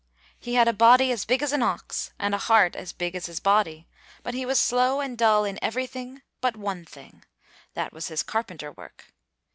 He 0.39 0.55
had 0.55 0.67
a 0.67 0.73
body 0.73 1.11
as 1.11 1.25
big 1.25 1.43
as 1.43 1.53
an 1.53 1.61
ox, 1.61 2.09
and 2.17 2.33
a 2.33 2.39
heart 2.39 2.75
as 2.75 2.91
big 2.91 3.13
as 3.13 3.27
his 3.27 3.39
body, 3.39 3.85
but 4.23 4.33
he 4.33 4.47
was 4.47 4.57
slow 4.57 4.99
and 4.99 5.15
dull 5.15 5.45
in 5.45 5.59
everything 5.61 6.23
but 6.41 6.57
one 6.57 6.85
thing 6.85 7.23
that 7.75 7.93
was 7.93 8.07
his 8.07 8.23
carpenter 8.23 8.71
work. 8.71 9.13